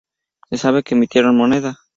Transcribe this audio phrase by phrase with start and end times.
[0.49, 1.77] Se sabe que emitieron moneda.